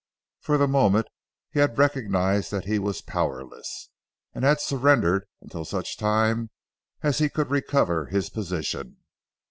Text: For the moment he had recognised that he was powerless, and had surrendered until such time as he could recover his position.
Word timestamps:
For 0.39 0.57
the 0.57 0.67
moment 0.67 1.05
he 1.51 1.59
had 1.59 1.77
recognised 1.77 2.49
that 2.49 2.65
he 2.65 2.79
was 2.79 3.03
powerless, 3.03 3.89
and 4.33 4.43
had 4.43 4.59
surrendered 4.59 5.27
until 5.41 5.63
such 5.63 5.95
time 5.95 6.49
as 7.03 7.19
he 7.19 7.29
could 7.29 7.51
recover 7.51 8.07
his 8.07 8.27
position. 8.31 8.97